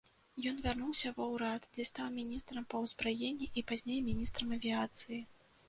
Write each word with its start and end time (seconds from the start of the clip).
Ён 0.51 0.55
вярнуўся 0.61 1.11
ва 1.17 1.27
ўрад, 1.33 1.67
дзе 1.75 1.85
стаў 1.91 2.09
міністрам 2.17 2.67
па 2.73 2.83
ўзбраенні 2.87 3.53
і 3.61 3.67
пазней 3.75 4.03
міністрам 4.11 4.59
авіяцыі. 4.61 5.25